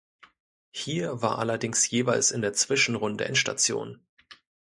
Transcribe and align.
Hier 0.71 1.21
war 1.21 1.37
allerdings 1.37 1.87
jeweils 1.87 2.31
in 2.31 2.41
der 2.41 2.53
Zwischenrunde 2.53 3.25
Endstation. 3.25 4.01